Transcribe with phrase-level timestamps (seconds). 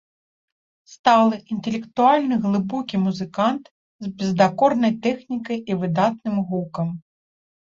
[0.93, 3.63] Сталы, інтэлектуальны, глыбокі музыкант
[4.07, 6.87] з бездакорнай тэхнікай і выдатным гукам.